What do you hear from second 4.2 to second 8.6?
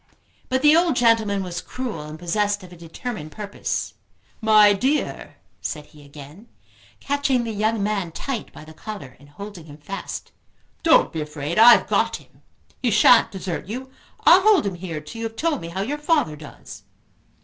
"My dear," said he again, catching the young man tight